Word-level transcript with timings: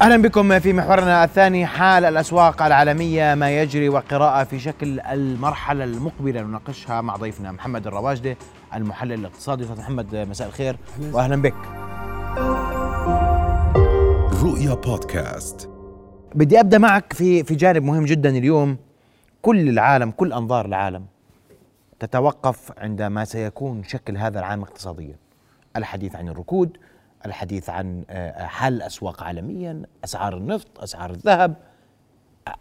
أهلا 0.00 0.16
بكم 0.16 0.58
في 0.58 0.72
محورنا 0.72 1.24
الثاني 1.24 1.66
حال 1.66 2.04
الأسواق 2.04 2.62
العالمية 2.62 3.34
ما 3.34 3.60
يجري 3.62 3.88
وقراءة 3.88 4.44
في 4.44 4.58
شكل 4.58 5.00
المرحلة 5.00 5.84
المقبلة. 5.84 6.42
نناقشها 6.42 7.00
مع 7.00 7.16
ضيفنا 7.16 7.52
محمد 7.52 7.86
الرواجده 7.86 8.36
المحلل 8.74 9.12
الاقتصادي. 9.12 9.64
أستاذ 9.64 9.78
محمد 9.78 10.16
مساء 10.16 10.48
الخير 10.48 10.76
واهلا 11.12 11.42
بك. 11.42 11.54
رؤيا 14.42 14.74
بودكاست. 14.74 15.70
بدي 16.34 16.60
أبدأ 16.60 16.78
معك 16.78 17.12
في 17.12 17.44
في 17.44 17.54
جانب 17.54 17.82
مهم 17.82 18.04
جدا 18.04 18.30
اليوم. 18.30 18.76
كل 19.42 19.68
العالم 19.68 20.10
كل 20.10 20.32
أنظار 20.32 20.66
العالم 20.66 21.06
تتوقف 21.98 22.72
عندما 22.78 23.24
سيكون 23.24 23.84
شكل 23.84 24.16
هذا 24.16 24.38
العام 24.38 24.62
اقتصاديا. 24.62 25.16
الحديث 25.76 26.16
عن 26.16 26.28
الركود 26.28 26.76
الحديث 27.26 27.70
عن 27.70 28.04
آه، 28.10 28.46
حل 28.46 28.74
الاسواق 28.74 29.22
عالميا 29.22 29.82
أسعار 30.04 30.36
النفط 30.36 30.80
أسعار 30.80 31.10
الذهب 31.10 31.56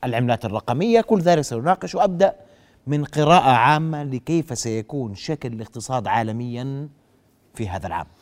العملات 0.03 0.45
الرقمية 0.45 1.01
كل 1.01 1.19
ذلك 1.19 1.41
سنناقش 1.41 1.95
وأبدأ 1.95 2.35
من 2.87 3.05
قراءة 3.05 3.49
عامة 3.49 4.03
لكيف 4.03 4.57
سيكون 4.57 5.15
شكل 5.15 5.53
الاقتصاد 5.53 6.07
عالميا 6.07 6.89
في 7.53 7.69
هذا 7.69 7.87
العام. 7.87 8.05
آه، 8.05 8.18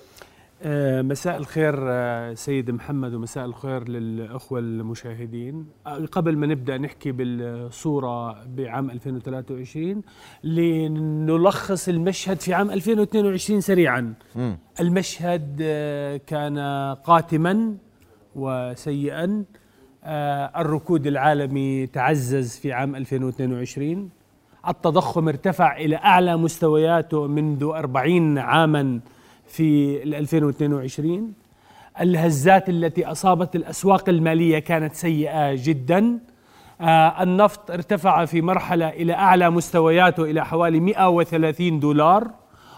مساء 0.65 1.37
الخير 1.37 1.75
آه، 1.79 2.33
سيد 2.33 2.71
محمد 2.71 3.13
ومساء 3.13 3.45
الخير 3.45 3.89
للأخوة 3.89 4.59
المشاهدين. 4.59 5.65
آه، 5.87 6.05
قبل 6.11 6.37
ما 6.37 6.47
نبدأ 6.47 6.77
نحكي 6.77 7.11
بالصورة 7.11 8.45
بعام 8.45 8.89
2023 8.91 10.01
لنلخص 10.43 11.89
المشهد 11.89 12.39
في 12.41 12.53
عام 12.53 12.71
2022 12.71 13.61
سريعا. 13.61 14.13
م. 14.35 14.53
المشهد 14.79 15.57
كان 16.27 16.59
قاتما 17.03 17.75
وسيئا. 18.35 19.45
الركود 20.55 21.07
العالمي 21.07 21.87
تعزز 21.87 22.57
في 22.57 22.73
عام 22.73 22.95
2022 22.95 24.09
التضخم 24.67 25.27
ارتفع 25.27 25.77
إلى 25.77 25.95
أعلى 25.95 26.37
مستوياته 26.37 27.27
منذ 27.27 27.63
40 27.63 28.37
عاماً. 28.37 28.99
في 29.47 30.03
2022 30.03 31.33
الهزات 32.01 32.69
التي 32.69 33.05
أصابت 33.05 33.55
الأسواق 33.55 34.09
المالية 34.09 34.59
كانت 34.59 34.93
سيئة 34.93 35.55
جدا. 35.55 36.19
آه 36.81 37.23
النفط 37.23 37.71
ارتفع 37.71 38.25
في 38.25 38.41
مرحلة 38.41 38.89
إلى 38.89 39.13
أعلى 39.13 39.49
مستوياته 39.49 40.23
إلى 40.23 40.45
حوالي 40.45 40.79
130 40.79 41.79
دولار 41.79 42.31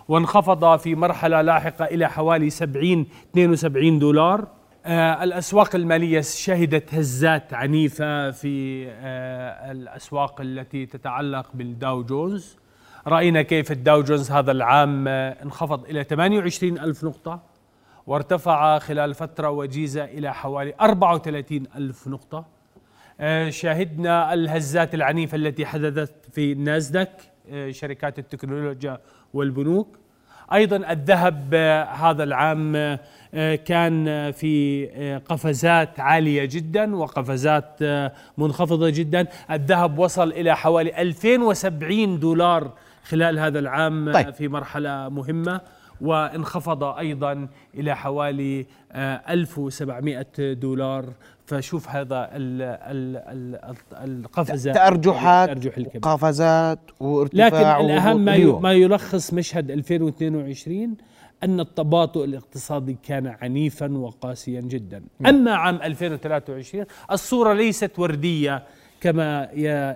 وانخفض 0.07 0.77
في 0.79 0.95
مرحلة 0.95 1.41
لاحقة 1.41 1.85
إلى 1.85 2.09
حوالي 2.09 2.49
70 2.49 3.05
72 3.31 3.99
دولار. 3.99 4.47
آه 4.85 5.23
الأسواق 5.23 5.75
المالية 5.75 6.21
شهدت 6.21 6.93
هزات 6.93 7.53
عنيفة 7.53 8.31
في 8.31 8.85
آه 8.89 9.71
الأسواق 9.71 10.41
التي 10.41 10.85
تتعلق 10.85 11.45
بالداو 11.53 12.03
جونز. 12.03 12.58
رأينا 13.07 13.41
كيف 13.41 13.71
الداو 13.71 14.01
جونز 14.01 14.31
هذا 14.31 14.51
العام 14.51 15.07
انخفض 15.07 15.83
إلى 15.85 16.03
28 16.03 16.79
ألف 16.79 17.03
نقطة 17.03 17.41
وارتفع 18.07 18.79
خلال 18.79 19.13
فترة 19.13 19.49
وجيزة 19.49 20.03
إلى 20.03 20.33
حوالي 20.33 20.73
34 20.81 21.63
ألف 21.75 22.07
نقطة. 22.07 22.45
آه، 23.19 23.49
شاهدنا 23.49 24.33
الهزات 24.33 24.95
العنيفة 24.95 25.35
التي 25.35 25.65
حدثت 25.65 26.13
في 26.31 26.53
نازداك 26.53 27.11
آه، 27.51 27.71
شركات 27.71 28.19
التكنولوجيا 28.19 28.99
والبنوك. 29.33 29.97
أيضا 30.53 30.91
الذهب 30.91 31.49
آه، 31.53 31.83
هذا 31.83 32.23
العام 32.23 32.97
كان 33.65 34.31
في 34.31 34.87
قفزات 35.29 35.99
عالية 35.99 36.45
جدا 36.45 36.95
وقفزات 36.95 37.79
منخفضة 38.37 38.89
جدا. 38.89 39.27
الذهب 39.51 39.99
وصل 39.99 40.31
إلى 40.31 40.57
حوالي 40.57 41.01
2070 41.01 42.19
دولار 42.19 42.71
خلال 43.09 43.39
هذا 43.39 43.59
العام 43.59 44.13
طيب. 44.13 44.33
في 44.33 44.47
مرحلة 44.47 45.09
مهمة 45.09 45.61
وانخفض 46.01 46.83
أيضا 46.83 47.47
إلى 47.75 47.95
حوالي 47.95 48.65
1700 48.95 50.27
آه، 50.39 50.53
دولار. 50.53 51.05
فشوف 51.45 51.89
هذا 51.89 52.29
القفزة. 53.93 54.71
تأرجحات 54.71 55.67
قفزات 56.01 56.79
وارتفاع 56.99 57.47
لكن 57.47 57.85
الأهم 57.85 58.25
ما, 58.25 58.59
ما 58.59 58.73
يلخص 58.73 59.33
مشهد 59.33 59.71
2022 59.71 60.97
أن 61.43 61.59
التباطؤ 61.59 62.23
الاقتصادي 62.23 62.97
كان 63.03 63.27
عنيفا 63.27 63.97
وقاسيا 63.97 64.61
جدا. 64.61 65.03
أما 65.29 65.51
عام 65.51 65.75
2023 65.75 66.85
الصورة 67.11 67.53
ليست 67.53 67.99
وردية. 67.99 68.63
كما 69.01 69.49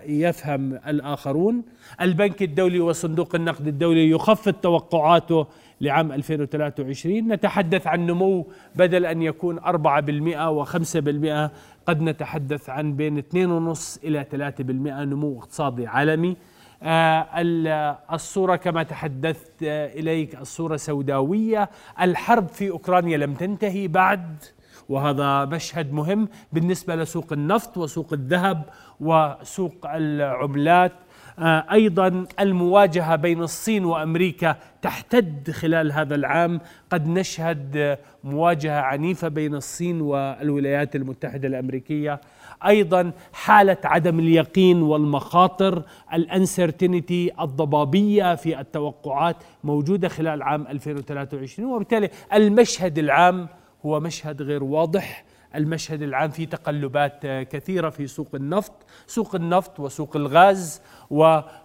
يفهم 0.07 0.73
الآخرون. 0.87 1.63
البنك 2.01 2.41
الدولي 2.41 2.79
وصندوق 2.79 3.35
النقد 3.35 3.67
الدولي 3.67 4.09
يخفض 4.09 4.53
توقعاته 4.53 5.47
لعام 5.81 6.11
2023 6.11 7.27
نتحدث 7.27 7.87
عن 7.87 8.05
نمو 8.05 8.47
بدل 8.75 9.05
أن 9.05 9.21
يكون 9.21 9.59
4% 9.59 10.65
و5% 10.65 11.51
قد 11.85 12.01
نتحدث 12.01 12.69
عن 12.69 12.93
بين 12.95 13.17
2.5 13.19 13.99
إلى 14.03 14.25
3% 14.31 14.61
نمو 15.03 15.39
اقتصادي 15.39 15.87
عالمي. 15.87 16.37
آه، 16.83 17.97
الصورة 18.13 18.55
كما 18.55 18.83
تحدثت 18.83 19.63
إليك 19.63 20.35
الصورة 20.35 20.77
سوداوية. 20.77 21.69
الحرب 22.01 22.47
في 22.47 22.69
أوكرانيا 22.69 23.17
لم 23.17 23.33
تنتهي 23.33 23.87
بعد 23.87 24.43
وهذا 24.89 25.45
مشهد 25.45 25.93
مهم 25.93 26.27
بالنسبة 26.53 26.95
لسوق 26.95 27.33
النفط 27.33 27.77
وسوق 27.77 28.13
الذهب 28.13 28.63
وسوق 28.99 29.85
العملات. 29.85 30.91
آه، 31.39 31.65
أيضا 31.71 32.25
المواجهة 32.39 33.15
بين 33.15 33.41
الصين 33.41 33.85
وأمريكا 33.85 34.55
تحتد 34.81 35.51
خلال 35.51 35.91
هذا 35.91 36.15
العام. 36.15 36.59
قد 36.89 37.07
نشهد 37.07 37.97
مواجهة 38.23 38.81
عنيفة 38.81 39.27
بين 39.27 39.55
الصين 39.55 40.01
والولايات 40.01 40.95
المتحدة 40.95 41.47
الأمريكية. 41.47 42.21
أيضا 42.67 43.11
حالة 43.33 43.77
عدم 43.83 44.19
اليقين 44.19 44.81
والمخاطر 44.81 45.83
الانسرتينتي 46.13 47.31
الضبابية 47.41 48.35
في 48.35 48.59
التوقعات 48.59 49.35
موجودة 49.63 50.07
خلال 50.07 50.43
عام 50.43 50.67
2023 50.67 51.73
وبالتالي 51.73 52.09
المشهد 52.33 52.99
العام 52.99 53.47
هو 53.85 53.99
مشهد 53.99 54.41
غير 54.41 54.63
واضح. 54.63 55.25
المشهد 55.55 56.01
العام 56.01 56.29
في 56.29 56.45
تقلبات 56.45 57.25
كثيرة 57.25 57.89
في 57.89 58.07
سوق 58.07 58.27
النفط، 58.35 58.73
سوق 59.07 59.35
النفط 59.35 59.79
وسوق 59.79 60.15
الغاز 60.15 60.81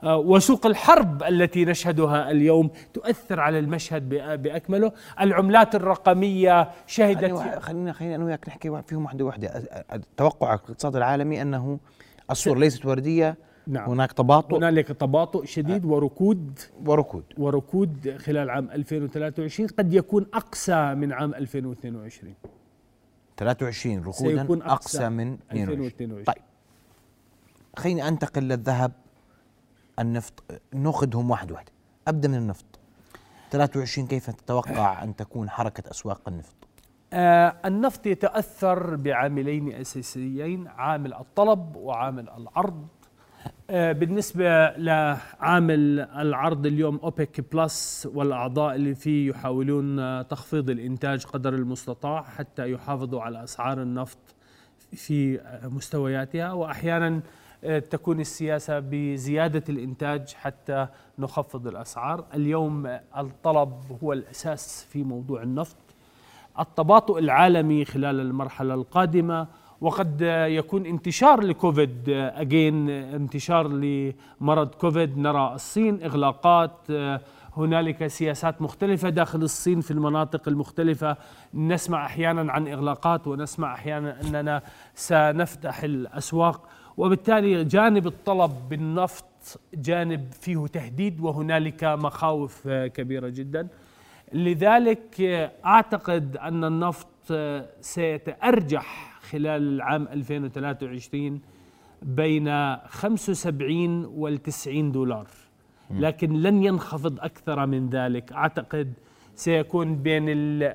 وسوق 0.05 0.67
الحرب 0.67 1.23
التي 1.23 1.65
نشهدها 1.65 2.31
اليوم 2.31 2.71
تؤثر 2.95 3.41
على 3.41 3.59
المشهد 3.59 4.09
بأكمله، 4.43 4.93
العملات 5.21 5.75
الرقمية 5.75 6.71
شهدت 6.87 7.61
خلينا 7.61 7.93
خلينا 7.93 8.15
أنا 8.15 8.25
وياك 8.25 8.49
نحكي 8.49 8.83
فيهم 8.87 9.05
واحدة 9.05 9.25
واحدة، 9.25 9.63
توقع 10.17 10.55
الاقتصاد 10.55 10.97
العالمي 10.97 11.43
أنه 11.43 11.79
الصورة 12.31 12.59
ليست 12.59 12.87
وردية. 12.87 13.48
نعم. 13.69 13.91
هناك 13.91 14.13
تباطؤ. 14.13 14.57
هنالك 14.57 14.89
تباطؤ 14.89 15.45
شديد 15.45 15.85
وركود. 15.85 16.59
وركود. 16.87 17.25
وركود 17.39 18.17
خلال 18.19 18.51
عام 18.51 18.71
2023 18.71 19.69
قد 19.69 19.95
يكون 19.95 20.27
أقسى 20.35 20.95
من 20.95 21.13
عام 21.13 21.35
2022 21.35 22.35
23 23.37 23.99
ركودا 23.99 24.43
أقسى, 24.43 24.65
أقسى 24.65 25.09
من 25.09 25.39
2022 25.53 26.25
طيب. 26.25 26.37
خليني 27.77 28.09
أنتقل 28.09 28.43
للذهب. 28.43 28.93
النفط 29.99 30.45
نأخذهم 30.75 31.31
واحد 31.31 31.53
واحد. 31.53 31.69
أبدأ 32.09 32.29
من 32.29 32.35
النفط. 32.35 32.67
23 33.51 34.07
كيف 34.07 34.31
تتوقع 34.31 35.03
أن 35.03 35.17
تكون 35.17 35.51
حركة 35.51 35.91
أسواق 35.91 36.29
النفط؟ 36.29 36.55
آه 37.13 37.57
النفط 37.65 38.07
يتأثر 38.07 38.97
بعاملين 38.97 39.73
أساسيين 39.73 40.67
عامل 40.69 41.15
الطلب 41.15 41.77
وعامل 41.77 42.29
العرض. 42.31 42.83
آه، 42.83 42.98
بالنسبة 43.71 44.69
لعامل 44.71 46.01
العرض 46.01 46.67
اليوم 46.67 47.01
أوبك 47.03 47.55
بلس 47.55 48.09
والأعضاء 48.15 48.75
اللي 48.75 48.95
فيه 48.95 49.31
يحاولون 49.31 50.29
تخفيض 50.29 50.71
الإنتاج 50.71 51.25
قدر 51.25 51.55
المستطاع 51.55 52.23
حتى 52.23 52.73
يحافظوا 52.73 53.23
على 53.23 53.45
أسعار 53.45 53.83
النفط 53.83 54.19
في 54.93 55.41
مستوياتها 55.65 56.53
وأحيانا 56.53 57.21
آه، 57.65 57.79
تكون 57.79 58.21
السياسة 58.21 58.79
بزيادة 58.79 59.65
الإنتاج 59.69 60.33
حتى 60.35 60.87
نخفض 61.19 61.67
الأسعار. 61.67 62.25
اليوم 62.35 62.87
الطلب 63.17 63.73
هو 64.03 64.13
الأساس 64.13 64.87
في 64.91 65.03
موضوع 65.05 65.43
النفط. 65.43 65.77
التباطؤ 66.61 67.19
العالمي 67.19 67.85
خلال 67.85 68.21
المرحلة 68.21 68.75
القادمة 68.75 69.47
وقد 69.81 70.21
يكون 70.49 70.87
انتشار 70.87 71.41
لكوفيد. 71.41 72.09
اجين 72.09 72.91
انتشار 72.91 73.69
لمرض 73.69 74.69
كوفيد. 74.69 75.19
نرى 75.19 75.55
الصين 75.55 76.03
إغلاقات. 76.03 76.73
هنالك 77.57 78.07
سياسات 78.07 78.63
مختلفة 78.63 79.09
داخل 79.09 79.43
الصين 79.43 79.81
في 79.81 79.91
المناطق 79.91 80.49
المختلفة. 80.49 81.17
نسمع 81.55 82.07
أحيانا 82.07 82.53
عن 82.53 82.69
إغلاقات 82.69 83.27
ونسمع 83.27 83.75
أحيانا 83.75 84.21
أننا 84.21 84.63
سنفتح 84.95 85.83
الأسواق. 85.83 86.69
وبالتالي 86.97 87.65
جانب 87.65 88.07
الطلب 88.07 88.53
بالنفط 88.71 89.61
جانب 89.75 90.33
فيه 90.33 90.67
تهديد 90.67 91.21
وهنالك 91.21 91.85
مخاوف 91.85 92.69
كبيرة 92.69 93.29
جدا. 93.29 93.69
لذلك 94.33 95.21
أعتقد 95.65 96.37
أن 96.37 96.65
النفط 96.65 97.09
سيتأرجح 97.81 99.19
خلال 99.21 99.63
العام 99.75 100.09
2023 100.09 101.41
بين 102.03 102.77
75 102.77 104.05
وال 104.05 104.43
90 104.43 104.93
دولار. 104.93 105.27
لكن 105.91 106.33
لن 106.43 106.65
ينخفض 106.65 107.21
أكثر 107.21 107.67
من 107.67 107.89
ذلك. 107.89 108.33
أعتقد 108.33 108.93
سيكون 109.35 109.97
بين 109.97 110.25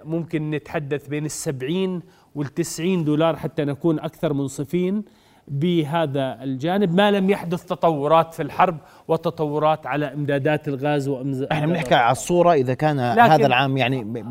ممكن 0.04 0.52
نتحدث 0.52 1.08
بين 1.08 1.26
السبعين 1.26 2.02
والتسعين 2.36 3.04
دولار 3.04 3.36
حتى 3.36 3.66
نكون 3.66 4.00
أكثر 4.00 4.34
منصفين. 4.34 5.04
بهذا 5.48 6.44
الجانب. 6.44 6.96
ما 6.96 7.12
لم 7.12 7.30
يحدث 7.30 7.66
تطورات 7.66 8.34
في 8.34 8.44
الحرب 8.44 8.78
وتطورات 9.08 9.88
على 9.88 10.14
إمدادات 10.14 10.68
الغاز 10.68 11.08
وامز... 11.08 11.44
إحنا 11.44 11.68
بنحكي 11.68 11.96
على 11.96 12.12
الصورة 12.12 12.54
إذا 12.54 12.74
كان 12.74 13.00
هذا 13.00 13.46
العام 13.46 13.78
يعني 13.78 14.24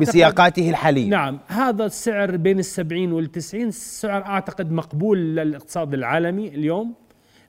بسياقاته 0.00 0.70
الحالية. 0.70 1.08
نعم. 1.10 1.38
هذا 1.46 1.84
السعر 1.84 2.36
بين 2.36 2.58
السبعين 2.58 3.12
والتسعين 3.12 3.70
سعر 3.70 4.22
أعتقد 4.22 4.72
مقبول 4.72 5.18
للاقتصاد 5.18 5.94
العالمي 5.94 6.48
اليوم 6.48 6.94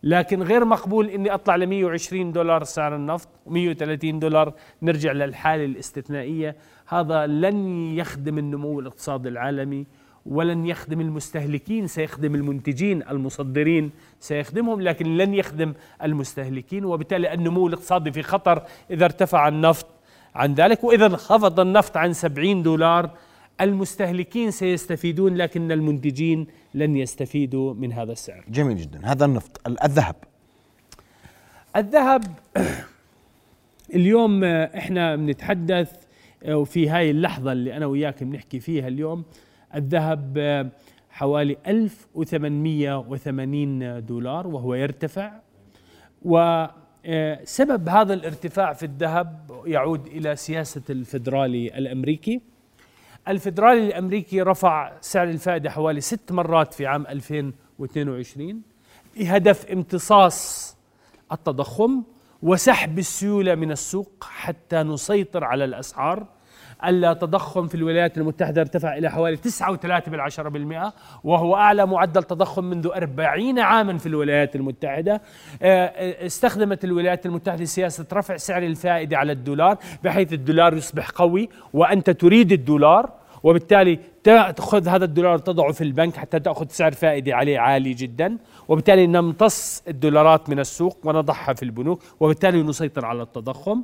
لكن 0.03 0.43
غير 0.43 0.65
مقبول 0.65 1.09
إني 1.09 1.33
أطلع 1.33 1.55
ل 1.55 1.67
120 1.67 2.31
دولار 2.31 2.63
سعر 2.63 2.95
النفط 2.95 3.27
و130 3.47 4.05
دولار 4.05 4.53
نرجع 4.81 5.11
للحالة 5.11 5.65
الاستثنائية. 5.65 6.55
هذا 6.87 7.27
لن 7.27 7.67
يخدم 7.97 8.37
النمو 8.37 8.79
الاقتصادي 8.79 9.29
العالمي. 9.29 9.85
ولن 10.29 10.65
يخدم 10.65 11.01
المستهلكين 11.01 11.87
سيخدم 11.87 12.35
المنتجين 12.35 13.03
المصدرين 13.03 13.91
سيخدمهم 14.19 14.81
لكن 14.81 15.17
لن 15.17 15.33
يخدم 15.33 15.73
المستهلكين 16.03 16.85
وبالتالي 16.85 17.33
النمو 17.33 17.67
الاقتصادي 17.67 18.11
في 18.11 18.23
خطر 18.23 18.63
إذا 18.91 19.05
ارتفع 19.05 19.47
النفط 19.47 19.87
عن 20.35 20.53
ذلك. 20.53 20.83
وإذا 20.83 21.05
انخفض 21.05 21.59
النفط 21.59 21.97
عن 21.97 22.13
70 22.13 22.63
دولار 22.63 23.09
المستهلكين 23.61 24.51
سيستفيدون 24.51 25.35
لكن 25.35 25.71
المنتجين 25.71 26.47
لن 26.73 26.97
يستفيدوا 26.97 27.73
من 27.73 27.93
هذا 27.93 28.11
السعر. 28.11 28.43
جميل 28.49 28.77
جدا. 28.77 29.01
هذا 29.03 29.25
النفط 29.25 29.61
الذهب. 29.83 30.15
الذهب 31.75 32.23
اليوم 33.95 34.43
إحنا 34.43 35.15
بنتحدث 35.15 35.91
وفي 36.47 36.89
هاي 36.89 37.11
اللحظة 37.11 37.51
اللي 37.51 37.77
أنا 37.77 37.85
وياك 37.85 38.23
بنحكي 38.23 38.59
فيها 38.59 38.87
اليوم 38.87 39.23
الذهب 39.75 40.71
حوالي 41.09 41.57
1880 41.67 44.05
دولار 44.05 44.47
وهو 44.47 44.73
يرتفع. 44.73 45.31
وسبب 46.21 47.89
هذا 47.89 48.13
الارتفاع 48.13 48.73
في 48.73 48.83
الذهب 48.83 49.51
يعود 49.65 50.07
إلى 50.07 50.35
سياسة 50.35 50.81
الفدرالي 50.89 51.77
الأمريكي. 51.77 52.41
الفدرالي 53.27 53.87
الأمريكي 53.87 54.41
رفع 54.41 54.91
سعر 55.01 55.29
الفائدة 55.29 55.69
حوالي 55.69 56.01
ست 56.01 56.31
مرات 56.31 56.73
في 56.73 56.85
عام 56.85 57.07
2022 57.07 58.61
بهدف 59.17 59.65
امتصاص 59.65 60.77
التضخم 61.31 62.03
وسحب 62.43 62.99
السيولة 62.99 63.55
من 63.55 63.71
السوق 63.71 64.23
حتى 64.23 64.83
نسيطر 64.83 65.43
على 65.43 65.65
الأسعار. 65.65 66.27
التضخم 66.85 67.67
في 67.67 67.75
الولايات 67.75 68.17
المتحدة 68.17 68.61
ارتفع 68.61 68.97
إلى 68.97 69.11
حوالي 69.11 69.37
9.3% 69.37 70.93
وهو 71.23 71.55
أعلى 71.55 71.85
معدل 71.85 72.23
تضخم 72.23 72.63
منذ 72.63 72.87
40 72.95 73.59
عاما 73.59 73.97
في 73.97 74.05
الولايات 74.05 74.55
المتحدة. 74.55 75.21
آه، 75.61 76.25
استخدمت 76.25 76.83
الولايات 76.83 77.25
المتحدة 77.25 77.65
سياسة 77.65 78.05
رفع 78.13 78.37
سعر 78.37 78.63
الفائدة 78.63 79.17
على 79.17 79.31
الدولار 79.31 79.77
بحيث 80.03 80.33
الدولار 80.33 80.73
يصبح 80.73 81.09
قوي 81.09 81.49
وأنت 81.73 82.09
تريد 82.09 82.51
الدولار 82.51 83.09
وبالتالي 83.43 83.99
تأخذ 84.23 84.87
هذا 84.87 85.05
الدولار 85.05 85.37
تضعه 85.37 85.71
في 85.71 85.83
البنك 85.83 86.15
حتى 86.15 86.39
تأخذ 86.39 86.65
سعر 86.69 86.91
فائدة 86.91 87.35
عليه 87.35 87.59
عالي 87.59 87.93
جدا. 87.93 88.37
وبالتالي 88.67 89.07
نمتص 89.07 89.83
الدولارات 89.87 90.49
من 90.49 90.59
السوق 90.59 90.97
ونضعها 91.03 91.53
في 91.53 91.63
البنوك 91.63 92.01
وبالتالي 92.19 92.63
نسيطر 92.63 93.05
على 93.05 93.21
التضخم. 93.21 93.83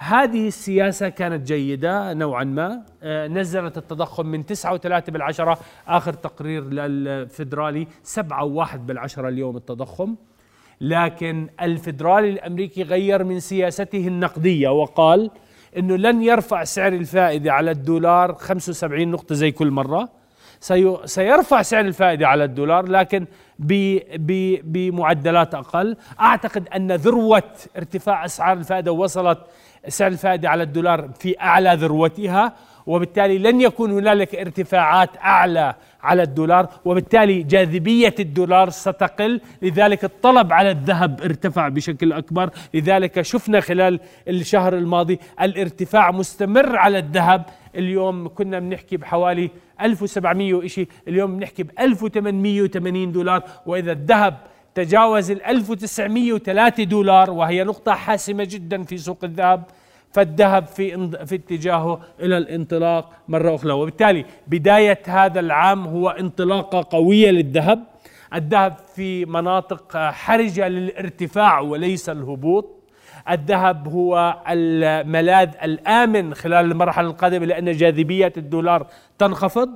هذه 0.00 0.48
السياسة 0.48 1.08
كانت 1.08 1.46
جيدة 1.46 2.14
نوعا 2.14 2.44
ما. 2.44 2.82
آه، 3.02 3.28
نزلت 3.28 3.78
التضخم 3.78 4.26
من 4.26 4.46
9.3 4.46 5.12
بالعشرة 5.12 5.58
آخر 5.88 6.12
تقرير 6.12 6.64
للفدرالي 6.64 7.86
7.1 8.04 8.86
بالعشرة 8.86 9.28
اليوم 9.28 9.56
التضخم. 9.56 10.14
لكن 10.80 11.48
الفدرالي 11.62 12.30
الأمريكي 12.30 12.82
غير 12.82 13.24
من 13.24 13.40
سياسته 13.40 14.08
النقدية 14.08 14.68
وقال 14.68 15.30
إنه 15.76 15.96
لن 15.96 16.22
يرفع 16.22 16.64
سعر 16.64 16.92
الفائدة 16.92 17.52
على 17.52 17.70
الدولار 17.70 18.34
75 18.34 19.10
نقطة 19.10 19.34
زي 19.34 19.50
كل 19.50 19.70
مرة. 19.70 20.08
سيرفع 21.04 21.62
سعر 21.62 21.84
الفائدة 21.84 22.28
على 22.28 22.44
الدولار 22.44 22.88
لكن 22.88 23.26
بمعدلات 24.64 25.54
أقل. 25.54 25.96
أعتقد 26.20 26.68
أن 26.68 26.92
ذروة 26.92 27.42
ارتفاع 27.76 28.24
أسعار 28.24 28.56
الفائدة 28.56 28.92
وصلت 28.92 29.38
سعر 29.88 30.10
الفائدة 30.10 30.48
على 30.48 30.62
الدولار 30.62 31.10
في 31.20 31.40
أعلى 31.40 31.74
ذروتها 31.74 32.52
وبالتالي 32.86 33.38
لن 33.38 33.60
يكون 33.60 33.92
هنالك 33.92 34.34
ارتفاعات 34.34 35.10
أعلى 35.16 35.74
على 36.02 36.22
الدولار 36.22 36.68
وبالتالي 36.84 37.42
جاذبية 37.42 38.14
الدولار 38.20 38.70
ستقل. 38.70 39.40
لذلك 39.62 40.04
الطلب 40.04 40.52
على 40.52 40.70
الذهب 40.70 41.20
ارتفع 41.20 41.68
بشكل 41.68 42.12
أكبر. 42.12 42.50
لذلك 42.74 43.22
شفنا 43.22 43.60
خلال 43.60 44.00
الشهر 44.28 44.74
الماضي 44.74 45.18
الارتفاع 45.40 46.10
مستمر 46.10 46.76
على 46.76 46.98
الذهب. 46.98 47.44
اليوم 47.76 48.28
كنا 48.28 48.58
بنحكي 48.58 48.96
بحوالي 48.96 49.50
1700 49.82 50.54
وشيء 50.54 50.88
اليوم 51.08 51.36
بنحكي 51.36 51.62
ب 51.62 51.70
1880 51.80 53.12
دولار. 53.12 53.42
وإذا 53.66 53.92
الذهب 53.92 54.36
تجاوز 54.78 55.30
ال 55.30 55.42
1903 55.42 56.84
دولار 56.84 57.30
وهي 57.30 57.64
نقطة 57.64 57.92
حاسمة 57.92 58.44
جدا 58.44 58.82
في 58.82 58.98
سوق 58.98 59.18
الذهب 59.24 59.62
فالذهب 60.12 60.66
في 60.66 61.10
في 61.26 61.34
اتجاهه 61.34 62.00
إلى 62.20 62.38
الانطلاق 62.38 63.10
مرة 63.28 63.54
أخرى. 63.54 63.72
وبالتالي 63.72 64.24
بداية 64.46 64.98
هذا 65.06 65.40
العام 65.40 65.86
هو 65.86 66.08
انطلاقة 66.08 66.86
قوية 66.90 67.30
للذهب. 67.30 67.84
الذهب 68.34 68.76
في 68.94 69.24
مناطق 69.24 69.96
حرجة 69.96 70.68
للارتفاع 70.68 71.60
وليس 71.60 72.08
الهبوط. 72.08 72.66
الذهب 73.30 73.88
هو 73.88 74.42
الملاذ 74.48 75.48
الآمن 75.62 76.34
خلال 76.34 76.70
المرحلة 76.72 77.08
القادمة 77.08 77.46
لأن 77.46 77.72
جاذبية 77.72 78.32
الدولار 78.36 78.86
تنخفض. 79.18 79.70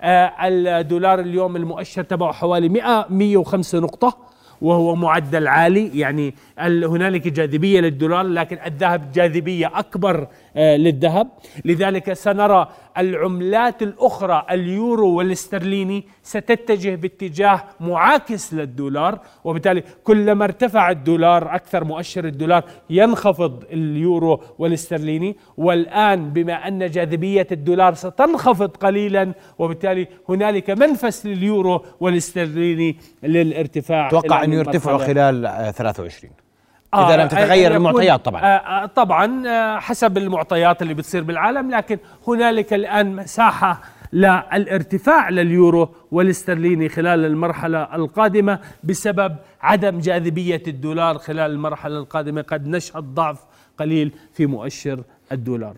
آه، 0.00 0.32
الدولار 0.42 1.20
اليوم 1.20 1.56
المؤشر 1.56 2.02
تبعه 2.02 2.32
حوالي 2.32 2.68
100 2.68 3.06
105 3.10 3.78
نقطة. 3.78 4.25
وهو 4.60 4.94
معدل 4.94 5.48
عالي 5.48 5.98
يعني 5.98 6.34
هنالك 6.58 7.28
جاذبية 7.28 7.80
للدولار 7.80 8.22
لكن 8.22 8.58
الذهب 8.66 9.12
جاذبية 9.12 9.70
أكبر 9.74 10.26
للذهب. 10.56 11.28
لذلك 11.64 12.12
سنرى 12.12 12.68
العملات 12.98 13.82
الأخرى 13.82 14.46
اليورو 14.50 15.08
والاسترليني 15.18 16.04
ستتجه 16.22 16.94
باتجاه 16.94 17.64
معاكس 17.80 18.54
للدولار 18.54 19.18
وبالتالي 19.44 19.82
كلما 20.04 20.44
ارتفع 20.44 20.90
الدولار 20.90 21.54
أكثر 21.54 21.84
مؤشر 21.84 22.24
الدولار 22.24 22.64
ينخفض 22.90 23.64
اليورو 23.72 24.40
والاسترليني 24.58 25.36
والآن 25.56 26.30
بما 26.30 26.68
أن 26.68 26.90
جاذبية 26.90 27.46
الدولار 27.52 27.94
ستنخفض 27.94 28.70
قليلا 28.76 29.32
وبالتالي 29.58 30.06
هنالك 30.28 30.70
منفس 30.70 31.26
لليورو 31.26 31.84
والاسترليني 32.00 32.96
للارتفاع 33.22 34.08
أتوقع 34.08 34.44
إنه 34.44 34.56
يرتفعوا 34.56 34.98
خلال 34.98 35.72
23 35.74 36.45
آه 36.94 37.08
اذا 37.08 37.22
لم 37.22 37.28
تتغير 37.28 37.76
المعطيات 37.76 38.24
طبعا. 38.24 38.42
آه, 38.42 38.44
آه، 38.46 38.86
طبعا 38.86 39.48
آه 39.48 39.78
حسب 39.78 40.18
المعطيات 40.18 40.82
اللي 40.82 40.94
بتصير 40.94 41.22
بالعالم 41.22 41.70
لكن 41.70 41.98
هنالك 42.28 42.72
الآن 42.74 43.16
مساحة 43.16 43.80
للارتفاع 44.12 45.28
لليورو 45.28 45.88
والاسترليني 46.10 46.88
خلال 46.88 47.24
المرحلة 47.24 47.94
القادمة 47.94 48.58
بسبب 48.84 49.36
عدم 49.60 49.98
جاذبية 49.98 50.62
الدولار 50.68 51.18
خلال 51.18 51.50
المرحلة 51.50 51.98
القادمة. 51.98 52.42
قد 52.42 52.66
نشهد 52.68 53.02
ضعف 53.04 53.38
قليل 53.78 54.12
في 54.32 54.46
مؤشر 54.46 55.02
الدولار. 55.32 55.74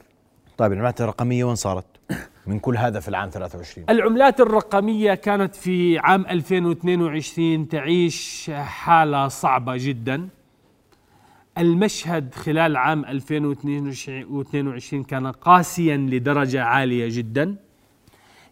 طيب 0.59 0.73
العملات 0.73 1.01
الرقمية 1.01 1.45
وين 1.45 1.55
صارت؟ 1.55 1.85
من 2.47 2.59
كل 2.59 2.77
هذا 2.77 3.01
في 3.01 3.09
العام 3.09 3.31
23 3.31 3.87
العملات 3.91 4.41
الرقمية 4.41 5.15
كانت 5.15 5.57
في 5.57 5.99
عام 5.99 6.27
2022 6.27 7.69
تعيش 7.69 8.51
حالة 8.55 9.29
صعبة 9.29 9.73
جدا. 9.77 10.29
المشهد 11.59 12.35
خلال 12.35 12.77
عام 12.77 13.05
2022 13.05 15.05
كان 15.05 15.27
قاسيا 15.27 15.97
لدرجة 15.97 16.63
عالية 16.63 17.19
جدا. 17.19 17.57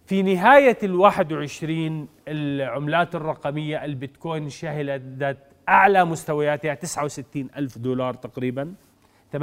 في 0.06 0.22
نهاية 0.22 0.78
ال 0.82 0.94
21 0.94 2.08
العملات 2.28 3.14
الرقمية 3.14 3.84
البيتكوين 3.84 4.48
شهدت 4.48 5.38
أعلى 5.68 6.04
مستوياتها 6.04 6.74
69 6.74 7.48
ألف 7.56 7.78
دولار 7.78 8.14
تقريبا 8.14 8.74
68.7 9.36 9.40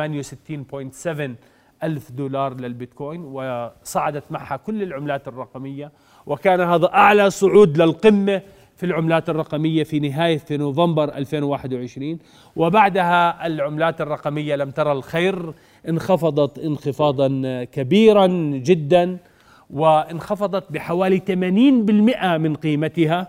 ألف 1.84 2.12
دولار 2.12 2.54
للبيتكوين 2.54 3.22
وصعدت 3.24 4.32
معها 4.32 4.58
كل 4.58 4.84
العملات 4.84 5.28
الرقمية. 5.28 5.92
وكان 6.26 6.62
هذا 6.62 6.94
أعلى 6.94 7.30
صعود 7.30 7.78
للقمة 7.78 8.42
في 8.84 8.90
العملات 8.90 9.30
الرقمية 9.30 9.84
في 9.84 10.00
نهاية 10.00 10.38
في 10.38 10.58
نوفمبر 10.58 11.04
2021 11.04 12.18
وبعدها 12.56 13.48
العملات 13.48 14.02
الرقمية 14.02 14.56
لم 14.56 14.72
ترى 14.72 14.92
الخير 14.92 15.54
انخفضت 15.90 16.60
انخفاضا 16.60 17.28
كبيرا 17.64 18.28
جدا 18.54 19.18
وانخفضت 19.70 20.72
بحوالي 20.72 21.22
80% 21.28 21.32
من 22.38 22.56
قيمتها. 22.56 23.28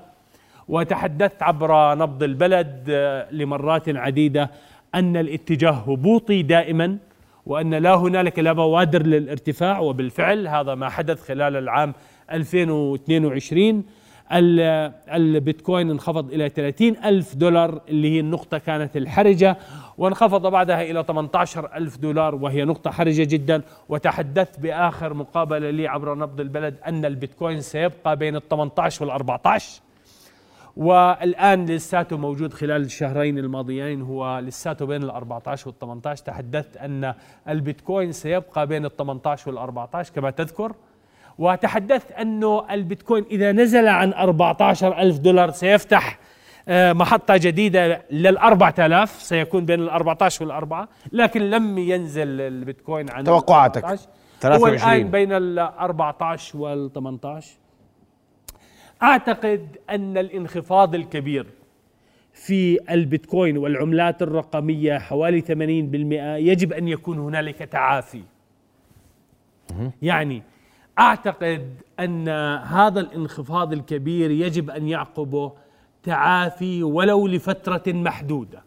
وتحدثت 0.68 1.42
عبر 1.42 1.94
نبض 1.94 2.22
البلد 2.22 2.90
لمرات 3.30 3.88
عديدة 3.88 4.50
أن 4.94 5.16
الاتجاه 5.16 5.70
هبوطي 5.70 6.42
دائما 6.42 6.98
وأن 7.46 7.74
لا 7.74 7.94
هنالك 7.94 8.38
لا 8.38 8.52
بوادر 8.52 9.02
للارتفاع 9.06 9.78
وبالفعل 9.78 10.48
هذا 10.48 10.74
ما 10.74 10.88
حدث 10.88 11.22
خلال 11.28 11.56
العام 11.56 11.94
2022 12.32 13.84
البيتكوين 14.32 15.90
انخفض 15.90 16.32
إلى 16.32 16.48
30 16.48 16.88
ألف 17.04 17.34
دولار 17.34 17.80
اللي 17.88 18.10
هي 18.16 18.20
النقطة 18.20 18.58
كانت 18.58 18.96
الحرجة 18.96 19.56
وانخفض 19.98 20.46
بعدها 20.46 20.82
إلى 20.82 21.04
18 21.08 21.70
ألف 21.76 21.96
دولار 21.96 22.34
وهي 22.34 22.64
نقطة 22.64 22.90
حرجة 22.90 23.24
جدا. 23.24 23.62
وتحدثت 23.88 24.60
بآخر 24.60 25.14
مقابلة 25.14 25.70
لي 25.70 25.88
عبر 25.88 26.14
نبض 26.14 26.40
البلد 26.40 26.74
أن 26.86 27.04
البيتكوين 27.04 27.60
سيبقى 27.60 28.16
بين 28.16 28.36
ال 28.36 28.48
18 28.48 29.04
وال 29.04 29.10
14 29.12 29.80
والآن 30.76 31.66
لساته 31.66 32.16
موجود 32.16 32.52
خلال 32.52 32.82
الشهرين 32.82 33.38
الماضيين 33.38 34.02
هو 34.02 34.38
لساته 34.38 34.86
بين 34.86 35.02
ال 35.02 35.10
14 35.10 35.68
وال 35.68 35.78
18 35.78 36.24
تحدثت 36.24 36.76
أن 36.76 37.14
البيتكوين 37.48 38.12
سيبقى 38.12 38.66
بين 38.66 38.84
ال 38.84 38.96
18 38.96 39.50
وال 39.50 39.58
14 39.58 40.12
كما 40.14 40.30
تذكر. 40.30 40.72
وتحدثت 41.38 42.12
أنه 42.12 42.64
البيتكوين 42.70 43.24
إذا 43.30 43.52
نزل 43.52 43.88
عن 43.88 44.12
14 44.12 44.98
ألف 44.98 45.18
دولار 45.18 45.50
سيفتح 45.50 46.18
آه، 46.68 46.92
محطة 46.92 47.36
جديدة 47.36 48.02
لل 48.10 48.38
4000 48.38 49.22
سيكون 49.22 49.64
بين 49.64 49.80
ال 49.80 49.88
14 49.90 50.44
والأربعة 50.44 50.88
لكن 51.12 51.40
لم 51.50 51.78
ينزل 51.78 52.40
البيتكوين 52.40 53.10
عن 53.10 53.24
توقعاتك. 53.24 53.84
هو 54.44 54.66
الآن 54.66 55.10
بين 55.10 55.32
ال 55.32 55.58
14 55.58 56.58
وال 56.58 56.92
18 56.92 57.50
أعتقد 59.02 59.76
أن 59.90 60.18
الانخفاض 60.18 60.94
الكبير 60.94 61.46
في 62.32 62.78
البيتكوين 62.90 63.58
والعملات 63.58 64.22
الرقمية 64.22 64.98
حوالي 64.98 65.40
80% 65.40 65.44
يجب 66.48 66.72
أن 66.72 66.88
يكون 66.88 67.18
هنالك 67.18 67.58
تعافي. 67.58 68.22
يعني 70.02 70.42
أعتقد 70.98 71.82
أن 72.00 72.28
هذا 72.58 73.00
الانخفاض 73.00 73.72
الكبير 73.72 74.30
يجب 74.30 74.70
أن 74.70 74.88
يعقبه 74.88 75.52
تعافي 76.02 76.82
ولو 76.82 77.26
لفترة 77.26 77.82
محدودة. 77.86 78.62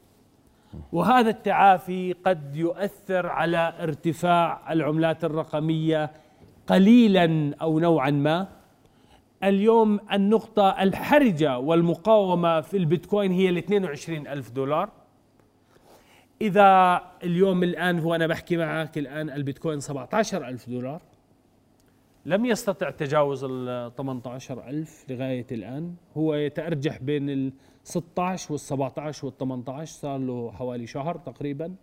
وهذا 0.91 1.29
التعافي 1.29 2.13
قد 2.13 2.55
يؤثر 2.55 3.27
على 3.27 3.73
ارتفاع 3.79 4.73
العملات 4.73 5.23
الرقمية 5.23 6.11
قليلا 6.67 7.55
أو 7.61 7.79
نوعا 7.79 8.09
ما. 8.09 8.47
اليوم 9.43 9.99
النقطة 10.13 10.69
الحرجة 10.69 11.59
والمقاومة 11.59 12.61
في 12.61 12.77
البيتكوين 12.77 13.31
هي 13.31 13.49
ال 13.49 13.57
22 13.57 14.27
ألف 14.27 14.51
دولار. 14.51 14.89
إذا 16.41 17.01
اليوم 17.23 17.63
الآن 17.63 17.99
وأنا 17.99 18.27
بحكي 18.27 18.57
معك 18.57 18.97
الآن 18.97 19.29
البيتكوين 19.29 19.79
17 19.79 20.47
ألف 20.47 20.69
دولار. 20.69 21.01
لم 22.27 22.45
يستطع 22.45 22.89
تجاوز 22.89 23.43
ال 23.49 23.91
18000 23.95 25.05
لغاية 25.09 25.45
الآن. 25.51 25.95
هو 26.17 26.35
يتأرجح 26.35 26.97
بين 26.97 27.29
ال 27.29 27.53
16 27.83 28.51
وال 28.51 28.59
17 28.59 29.25
وال 29.25 29.37
18 29.37 29.91
صار 29.93 30.17
له 30.17 30.51
حوالي 30.51 30.87
شهر 30.87 31.17
تقريبا. 31.17 31.75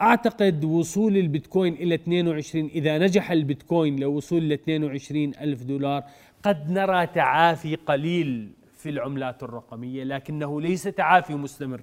أعتقد 0.00 0.64
وصول 0.64 1.16
البيتكوين 1.16 1.74
إلى 1.74 1.94
22 1.94 2.66
إذا 2.66 2.98
نجح 2.98 3.30
البيتكوين 3.30 4.00
لوصول 4.00 4.48
ل 4.48 4.52
22 4.52 5.32
ألف 5.40 5.62
دولار 5.62 6.04
قد 6.42 6.70
نرى 6.70 7.06
تعافي 7.06 7.74
قليل 7.74 8.52
في 8.76 8.88
العملات 8.88 9.42
الرقمية 9.42 10.04
لكنه 10.04 10.60
ليس 10.60 10.82
تعافي 10.82 11.34
مستمر. 11.34 11.80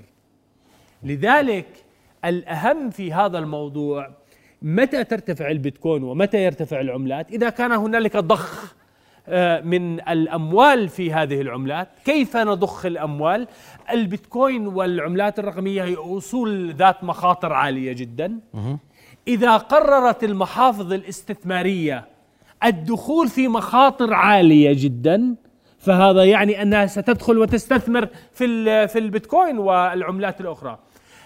لذلك 1.03 1.85
الأهم 2.25 2.89
في 2.89 3.13
هذا 3.13 3.37
الموضوع 3.39 4.18
متى 4.61 5.03
ترتفع 5.03 5.51
البيتكوين 5.51 6.03
ومتى 6.03 6.43
يرتفع 6.43 6.81
العملات؟ 6.81 7.31
إذا 7.31 7.49
كان 7.49 7.71
هنالك 7.71 8.17
ضخ 8.17 8.73
آه، 9.31 9.61
من 9.61 9.99
الأموال 10.09 10.89
في 10.89 11.13
هذه 11.13 11.41
العملات 11.41 11.87
كيف 12.05 12.37
نضخ 12.37 12.85
الأموال؟ 12.85 13.47
البيتكوين 13.91 14.67
والعملات 14.67 15.39
الرقمية 15.39 15.83
هي 15.83 15.95
أصول 15.95 16.73
ذات 16.73 17.03
مخاطر 17.03 17.53
عالية 17.53 17.93
جدا. 17.93 18.39
إذا 19.27 19.57
قررت 19.57 20.23
المحافظ 20.23 20.93
الاستثمارية 20.93 22.05
الدخول 22.63 23.27
في 23.27 23.47
مخاطر 23.47 24.13
عالية 24.13 24.73
جدا 24.73 25.35
فهذا 25.79 26.23
يعني 26.23 26.61
أنها 26.61 26.85
ستدخل 26.85 27.37
وتستثمر 27.37 28.07
في 28.31 28.87
في 28.87 28.99
البيتكوين 28.99 29.57
والعملات 29.57 30.41
الأخرى. 30.41 30.79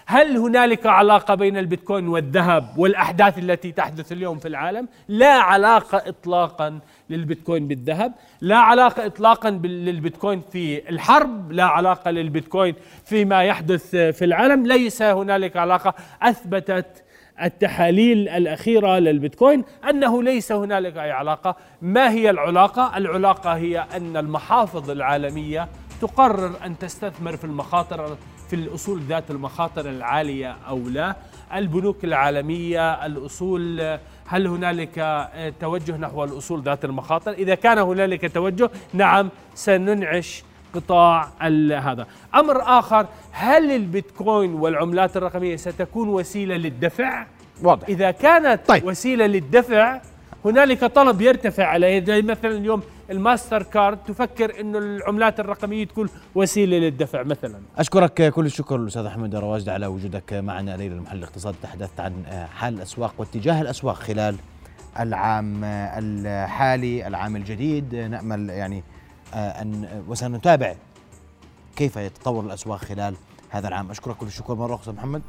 هل 0.06 0.36
هنالك 0.36 0.86
علاقة 0.86 1.34
بين 1.34 1.56
البيتكوين 1.56 2.08
والذهب 2.08 2.78
والأحداث 2.78 3.38
التي 3.38 3.72
تحدث 3.72 4.12
اليوم 4.12 4.38
في 4.38 4.48
العالم؟ 4.48 4.88
لا 5.08 5.32
علاقة 5.32 6.02
إطلاقا 6.08 6.78
للبيتكوين 7.10 7.68
بالذهب 7.68 8.12
لا 8.40 8.56
علاقة 8.56 9.06
إطلاقا 9.06 9.50
للبيتكوين 9.50 10.42
في 10.52 10.88
الحرب 10.88 11.52
لا 11.52 11.64
علاقة 11.64 12.10
للبيتكوين 12.10 12.74
فيما 13.04 13.42
يحدث 13.42 13.90
في 13.90 14.24
العالم 14.24 14.66
ليس 14.66 15.02
هنالك 15.02 15.56
علاقة 15.56 15.94
أثبتت 16.22 17.04
التحاليل 17.42 18.28
الأخيرة 18.28 18.98
للبيتكوين 18.98 19.64
أنه 19.90 20.22
ليس 20.22 20.52
هنالك 20.52 20.96
أي 20.96 21.10
علاقة 21.10 21.56
ما 21.82 22.10
هي 22.10 22.30
العلاقة؟ 22.30 22.96
العلاقة 22.96 23.56
هي 23.56 23.86
أن 23.96 24.16
المحافظ 24.16 24.90
العالمية 24.90 25.68
تقرر 26.00 26.52
أن 26.64 26.78
تستثمر 26.78 27.36
في 27.36 27.44
المخاطر 27.44 28.16
في 28.54 28.60
الأصول 28.60 29.00
ذات 29.08 29.30
المخاطر 29.30 29.88
العالية 29.90 30.56
أو 30.68 30.78
لا. 30.78 31.16
البنوك 31.54 32.04
العالمية 32.04 33.06
الأصول 33.06 33.98
هل 34.26 34.46
هنالك 34.46 35.28
توجه 35.60 35.96
نحو 35.96 36.24
الأصول 36.24 36.62
ذات 36.62 36.84
المخاطر؟ 36.84 37.32
إذا 37.32 37.54
كان 37.54 37.78
هنالك 37.78 38.32
توجه 38.34 38.70
نعم 38.92 39.30
سننعش 39.54 40.42
قطاع 40.74 41.28
هذا. 41.72 42.06
أمر 42.34 42.62
آخر 42.78 43.06
هل 43.32 43.70
البيتكوين 43.70 44.54
والعملات 44.54 45.16
الرقمية 45.16 45.56
ستكون 45.56 46.08
وسيلة 46.08 46.56
للدفع؟ 46.56 47.26
واضح. 47.62 47.88
إذا 47.88 48.10
كانت 48.10 48.60
طيب. 48.68 48.84
وسيلة 48.84 49.26
للدفع 49.26 50.00
هنالك 50.44 50.84
طلب 50.84 51.20
يرتفع 51.20 51.66
عليه. 51.66 52.04
زي 52.04 52.22
مثلا 52.22 52.50
اليوم 52.50 52.82
الماستر 53.10 53.62
كارد 53.62 53.98
تفكر 54.04 54.60
إنه 54.60 54.78
العملات 54.78 55.40
الرقمية 55.40 55.86
تكون 55.86 56.08
وسيلة 56.34 56.78
للدفع 56.78 57.22
مثلا. 57.22 57.60
أشكرك 57.78 58.32
كل 58.32 58.46
الشكر 58.46 58.76
الأستاذ 58.76 59.04
أحمد 59.06 59.34
رواجد 59.34 59.68
على 59.68 59.86
وجودك 59.86 60.32
معنا 60.32 60.76
ليله 60.76 60.94
المحلل 60.94 61.16
الاقتصادي 61.16 61.56
تحدثت 61.62 62.00
عن 62.00 62.24
حال 62.54 62.74
الأسواق 62.74 63.14
واتجاه 63.18 63.60
الأسواق 63.60 63.94
خلال 63.94 64.36
العام 65.00 65.64
الحالي 65.64 67.06
العام 67.06 67.36
الجديد. 67.36 67.94
نأمل 67.94 68.50
يعني 68.50 68.84
أن 69.34 70.02
وسنتابع 70.08 70.74
كيف 71.76 71.96
يتطور 71.96 72.44
الأسواق 72.44 72.78
خلال 72.78 73.14
هذا 73.50 73.68
العام. 73.68 73.90
أشكرك 73.90 74.16
كل 74.16 74.26
الشكر. 74.26 74.54
مرة 74.54 74.74
أخرى 74.74 74.94
محمد. 74.94 75.22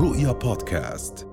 رؤيا 0.00 0.32
بودكاست. 0.32 1.27